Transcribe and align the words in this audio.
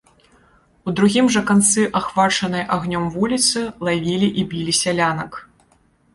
У 0.91 0.93
другім 0.99 1.25
жа 1.35 1.43
канцы 1.51 1.83
ахвачанай 1.99 2.65
агнём 2.77 3.05
вуліцы 3.17 3.59
лавілі 3.85 4.33
і 4.43 4.49
білі 4.57 4.73
сялянак. 4.81 5.41